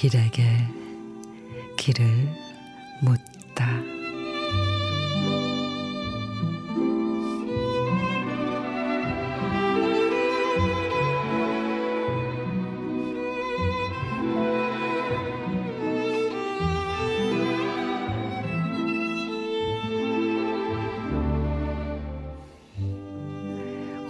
[0.00, 0.42] 길에게
[1.76, 2.06] 길을
[3.02, 3.99] 묻다.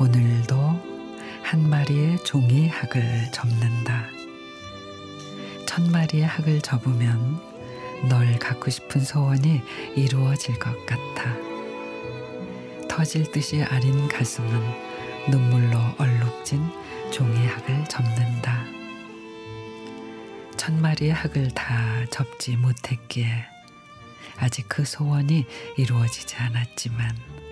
[0.00, 0.56] 오늘도
[1.42, 4.06] 한 마리의 종이 학을 접는다.
[5.66, 7.38] 천 마리의 학을 접으면
[8.08, 9.60] 널 갖고 싶은 소원이
[9.96, 11.36] 이루어질 것 같아.
[12.88, 14.50] 터질 듯이 아린 가슴은
[15.28, 16.66] 눈물로 얼룩진
[17.12, 18.64] 종이 학을 접는다.
[20.56, 23.44] 천 마리의 학을 다 접지 못했기에
[24.38, 25.44] 아직 그 소원이
[25.76, 27.49] 이루어지지 않았지만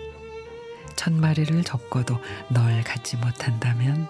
[0.99, 2.19] 천 마리를 접고도
[2.49, 4.09] 널 갖지 못한다면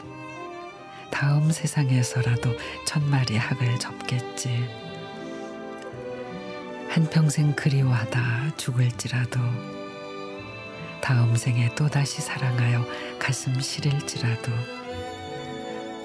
[1.11, 4.67] 다음 세상에서라도 천 마리 학을 접겠지.
[6.89, 9.39] 한평생 그리워하다 죽을지라도
[11.03, 12.87] 다음 생에 또다시 사랑하여
[13.19, 14.51] 가슴 시릴지라도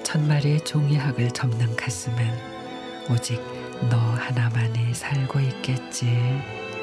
[0.02, 3.40] 천 마리의 종이학을 접는 가슴엔 오직
[3.88, 6.73] 너 하나만이 살고 있겠지.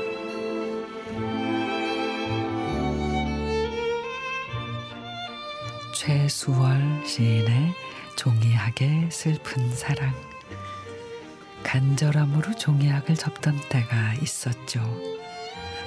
[6.01, 7.75] 최수월 시인의
[8.15, 10.11] 종이학의 슬픈 사랑
[11.61, 14.81] 간절함으로 종이학을 접던 때가 있었죠.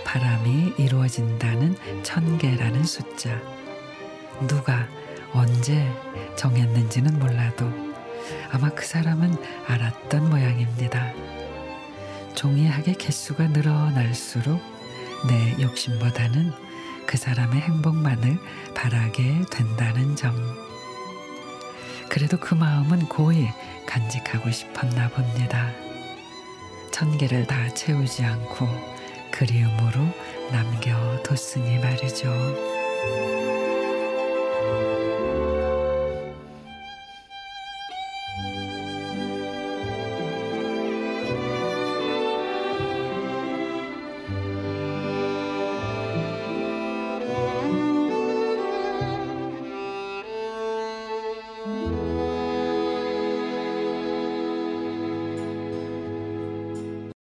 [0.05, 3.43] 바람이 이루어진다는 천 개라는 숫자
[4.47, 4.87] 누가
[5.33, 5.91] 언제
[6.37, 7.67] 정했는지는 몰라도
[8.53, 11.13] 아마 그 사람은 알았던 모양입니다.
[12.37, 14.63] 종이학의 개수가 늘어날수록
[15.27, 16.64] 내 욕심보다는
[17.15, 18.41] 그 사람의 행복만을
[18.75, 20.35] 바라게 된다는 점.
[22.09, 23.47] 그래도 그 마음은 고이
[23.87, 25.71] 간직하고 싶었나 봅니다.
[26.91, 28.67] 천 개를 다 채우지 않고
[29.31, 30.01] 그리움으로
[30.51, 33.64] 남겨뒀으니 말이죠.